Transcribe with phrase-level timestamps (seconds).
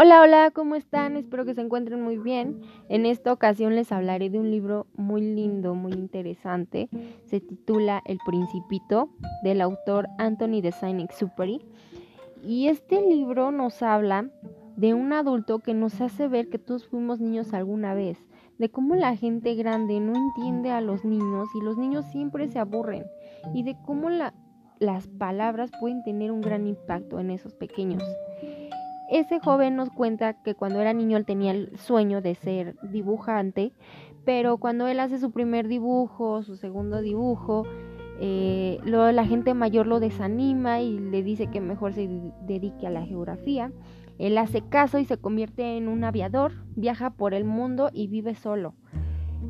[0.00, 1.16] Hola, hola, ¿cómo están?
[1.16, 2.60] Espero que se encuentren muy bien.
[2.88, 6.88] En esta ocasión les hablaré de un libro muy lindo, muy interesante.
[7.24, 9.10] Se titula El Principito
[9.42, 11.66] del autor Anthony de Saint-Exupéry.
[12.44, 14.30] Y este libro nos habla
[14.76, 18.24] de un adulto que nos hace ver que todos fuimos niños alguna vez,
[18.58, 22.60] de cómo la gente grande no entiende a los niños y los niños siempre se
[22.60, 23.04] aburren,
[23.52, 28.04] y de cómo las palabras pueden tener un gran impacto en esos pequeños.
[29.08, 33.72] Ese joven nos cuenta que cuando era niño él tenía el sueño de ser dibujante,
[34.26, 37.64] pero cuando él hace su primer dibujo, su segundo dibujo,
[38.20, 42.06] eh, la gente mayor lo desanima y le dice que mejor se
[42.42, 43.72] dedique a la geografía.
[44.18, 48.34] Él hace caso y se convierte en un aviador, viaja por el mundo y vive
[48.34, 48.74] solo.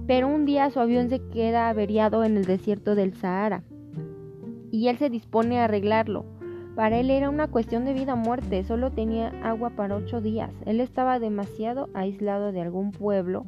[0.06, 3.64] Pero un día su avión se queda averiado en el desierto del Sahara
[4.70, 6.37] y él se dispone a arreglarlo
[6.78, 10.52] para él era una cuestión de vida o muerte, solo tenía agua para ocho días.
[10.64, 13.46] Él estaba demasiado aislado de algún pueblo,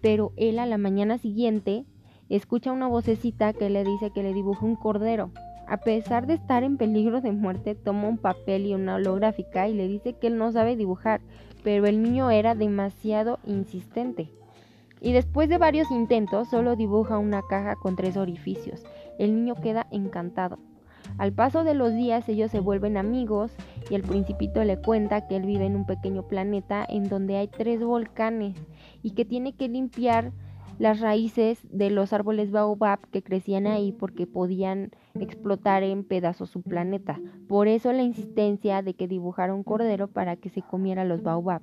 [0.00, 1.84] pero él a la mañana siguiente
[2.30, 5.32] escucha una vocecita que le dice que le dibuje un cordero.
[5.68, 9.74] A pesar de estar en peligro de muerte, toma un papel y una holográfica y
[9.74, 11.20] le dice que él no sabe dibujar,
[11.62, 14.30] pero el niño era demasiado insistente.
[15.02, 18.82] Y después de varios intentos, solo dibuja una caja con tres orificios.
[19.18, 20.58] El niño queda encantado.
[21.18, 23.52] Al paso de los días ellos se vuelven amigos
[23.90, 27.48] y el principito le cuenta que él vive en un pequeño planeta en donde hay
[27.48, 28.56] tres volcanes
[29.02, 30.32] y que tiene que limpiar
[30.80, 36.62] las raíces de los árboles baobab que crecían ahí porque podían explotar en pedazos su
[36.62, 37.20] planeta.
[37.48, 41.60] Por eso la insistencia de que dibujara un cordero para que se comiera los baobab.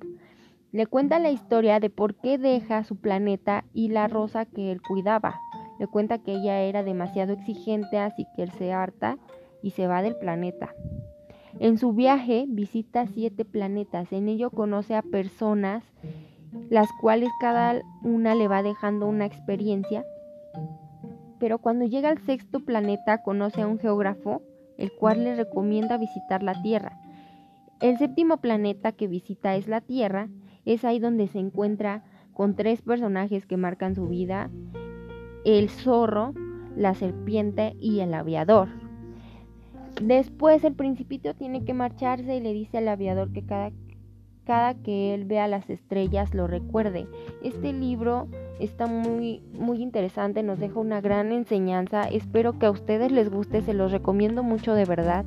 [0.71, 4.83] Le cuenta la historia de por qué deja su planeta y la rosa que él
[4.83, 5.41] cuidaba.
[5.79, 9.17] Le cuenta que ella era demasiado exigente, así que él se harta
[9.61, 10.73] y se va del planeta.
[11.59, 15.83] En su viaje visita siete planetas, en ello conoce a personas,
[16.69, 20.05] las cuales cada una le va dejando una experiencia,
[21.39, 24.41] pero cuando llega al sexto planeta conoce a un geógrafo,
[24.77, 26.99] el cual le recomienda visitar la Tierra.
[27.79, 30.29] El séptimo planeta que visita es la Tierra,
[30.65, 34.49] es ahí donde se encuentra con tres personajes que marcan su vida,
[35.55, 36.33] el zorro,
[36.75, 38.67] la serpiente y el aviador.
[40.01, 43.71] Después el principito tiene que marcharse y le dice al aviador que cada,
[44.43, 47.07] cada que él vea las estrellas lo recuerde.
[47.41, 48.27] Este libro
[48.59, 52.03] está muy, muy interesante, nos deja una gran enseñanza.
[52.03, 55.23] Espero que a ustedes les guste, se los recomiendo mucho de verdad.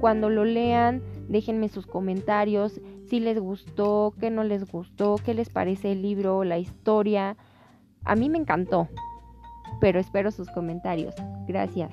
[0.00, 5.50] Cuando lo lean, déjenme sus comentarios, si les gustó, qué no les gustó, qué les
[5.50, 7.36] parece el libro, la historia.
[8.04, 8.88] A mí me encantó,
[9.80, 11.14] pero espero sus comentarios.
[11.46, 11.90] Gracias.